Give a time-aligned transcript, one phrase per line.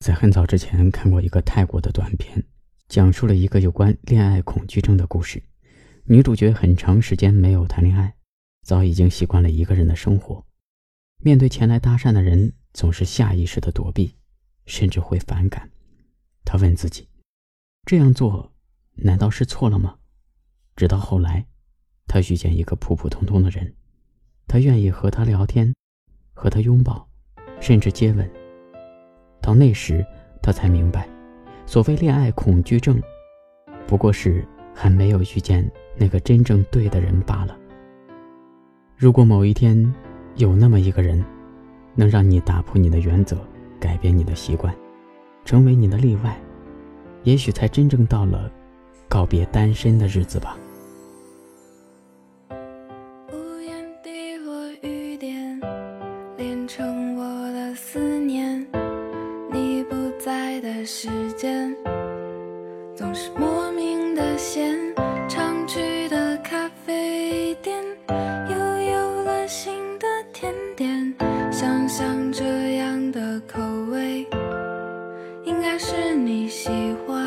[0.00, 2.42] 在很早之前看过一个泰国的短片，
[2.88, 5.42] 讲述了一个有关恋爱恐惧症的故事。
[6.04, 8.14] 女主角很长时间没有谈恋爱，
[8.62, 10.46] 早已经习惯了一个人的生活。
[11.22, 14.16] 面对前来搭讪的人，总是下意识的躲避，
[14.64, 15.70] 甚至会反感。
[16.46, 17.06] 她问自己：
[17.84, 18.54] 这样做
[18.94, 19.98] 难道是错了吗？
[20.76, 21.46] 直到后来，
[22.06, 23.74] 她遇见一个普普通通的人，
[24.46, 25.74] 他愿意和他聊天，
[26.32, 27.06] 和他拥抱，
[27.60, 28.39] 甚至接吻。
[29.40, 30.04] 到那时，
[30.42, 31.08] 他才明白，
[31.66, 33.00] 所谓恋爱恐惧症，
[33.86, 37.56] 不过是还没有遇见那个真正对的人罢了。
[38.96, 39.94] 如果某一天，
[40.36, 41.24] 有那么一个人，
[41.94, 43.36] 能让你打破你的原则，
[43.80, 44.74] 改变你的习惯，
[45.44, 46.38] 成为你的例外，
[47.24, 48.50] 也许才真正到了
[49.08, 50.56] 告别单身的日子吧
[53.32, 55.60] 无言滴落雨点
[56.36, 58.09] 连成我的思。
[60.84, 61.74] 时间
[62.96, 64.78] 总是莫名的闲，
[65.28, 67.76] 常去的咖啡店
[68.48, 68.56] 又
[68.92, 71.14] 有了新的甜点。
[71.50, 74.26] 想想这样的口味，
[75.44, 76.70] 应该是你喜
[77.06, 77.19] 欢。